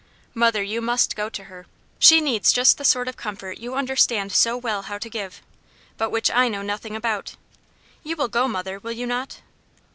[0.33, 1.67] Mother, you must go to her;
[1.99, 5.43] she needs just the sort of comfort you understand so well how to give,
[5.95, 7.35] but which I know nothing about.
[8.01, 9.41] You will go, mother, will you not?"